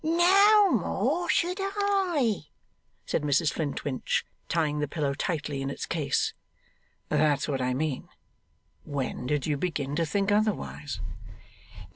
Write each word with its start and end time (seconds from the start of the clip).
'No 0.03 0.71
more 0.71 1.29
should 1.29 1.59
I,' 1.61 2.47
said 3.05 3.21
Mrs 3.21 3.53
Flintwinch, 3.53 4.25
tying 4.49 4.79
the 4.79 4.87
pillow 4.87 5.13
tightly 5.13 5.61
in 5.61 5.69
its 5.69 5.85
case. 5.85 6.33
'That's 7.09 7.47
what 7.47 7.61
I 7.61 7.75
mean. 7.75 8.09
When 8.83 9.27
did 9.27 9.45
you 9.45 9.57
begin 9.57 9.95
to 9.97 10.05
think 10.07 10.31
otherwise? 10.31 10.99